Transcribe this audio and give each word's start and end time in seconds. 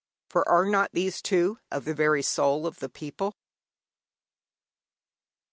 For 0.31 0.49
are 0.49 0.65
not 0.65 0.89
these, 0.93 1.21
too, 1.21 1.59
of 1.69 1.85
the 1.85 1.93
very 1.93 2.23
soul 2.23 2.65
of 2.65 2.79
the 2.79 2.89
people? 2.89 3.35